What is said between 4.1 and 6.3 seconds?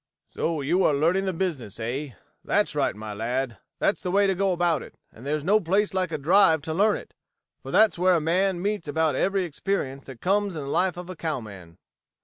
to go about it, and there's no place like a